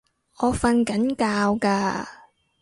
[0.39, 1.25] 我訓緊覺
[1.67, 2.07] 㗎